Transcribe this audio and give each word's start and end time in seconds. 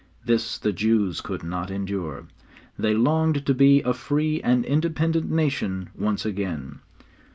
This 0.25 0.57
the 0.57 0.73
Jews 0.73 1.21
could 1.21 1.43
not 1.43 1.69
endure. 1.69 2.23
They 2.75 2.95
longed 2.95 3.45
to 3.45 3.53
be 3.53 3.83
a 3.83 3.93
free 3.93 4.41
and 4.41 4.65
independent 4.65 5.29
nation 5.29 5.89
once 5.95 6.25
again. 6.25 6.79